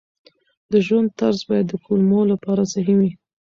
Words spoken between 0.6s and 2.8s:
د ژوند طرز باید د کولمو لپاره